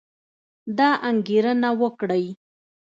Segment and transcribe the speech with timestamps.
[0.77, 2.25] دا انګېرنه وکړئ